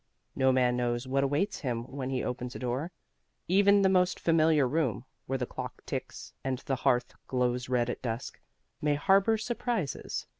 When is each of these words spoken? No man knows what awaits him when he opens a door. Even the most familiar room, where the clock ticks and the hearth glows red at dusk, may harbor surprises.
No 0.35 0.51
man 0.51 0.75
knows 0.75 1.05
what 1.07 1.23
awaits 1.23 1.59
him 1.59 1.83
when 1.83 2.09
he 2.09 2.23
opens 2.23 2.55
a 2.55 2.57
door. 2.57 2.91
Even 3.47 3.83
the 3.83 3.87
most 3.87 4.19
familiar 4.19 4.67
room, 4.67 5.05
where 5.27 5.37
the 5.37 5.45
clock 5.45 5.85
ticks 5.85 6.33
and 6.43 6.57
the 6.65 6.77
hearth 6.77 7.13
glows 7.27 7.69
red 7.69 7.87
at 7.87 8.01
dusk, 8.01 8.39
may 8.81 8.95
harbor 8.95 9.37
surprises. 9.37 10.25